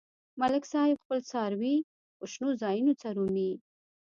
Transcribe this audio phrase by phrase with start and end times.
[0.41, 1.75] ملک صاحب خپل څاروي
[2.17, 3.51] په شنو ځایونو څرومي.